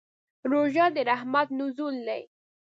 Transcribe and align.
روژه 0.51 0.85
د 0.95 0.97
رحمت 1.09 1.47
نزول 1.59 1.95
دی. 2.07 2.21